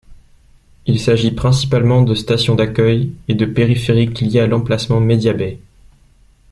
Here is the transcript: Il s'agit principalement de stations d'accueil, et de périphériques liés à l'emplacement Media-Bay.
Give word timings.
Il 0.87 0.99
s'agit 0.99 1.29
principalement 1.29 2.01
de 2.01 2.15
stations 2.15 2.55
d'accueil, 2.55 3.13
et 3.27 3.35
de 3.35 3.45
périphériques 3.45 4.19
liés 4.21 4.39
à 4.39 4.47
l'emplacement 4.47 4.99
Media-Bay. 4.99 5.59